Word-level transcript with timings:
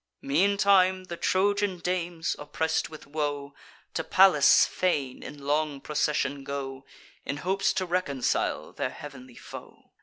Meantime 0.23 1.03
the 1.03 1.15
Trojan 1.15 1.77
dames, 1.77 2.35
oppress'd 2.39 2.89
with 2.89 3.05
woe, 3.05 3.53
To 3.93 4.03
Pallas' 4.03 4.65
fane 4.65 5.21
in 5.21 5.45
long 5.45 5.79
procession 5.79 6.43
go, 6.43 6.87
In 7.23 7.37
hopes 7.37 7.71
to 7.73 7.85
reconcile 7.85 8.73
their 8.73 8.89
heav'nly 8.89 9.35
foe. 9.35 9.91